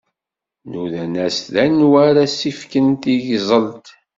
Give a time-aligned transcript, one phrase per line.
[0.71, 3.87] Nudan-as-d anwa ara s-d-ifken tigẓelt.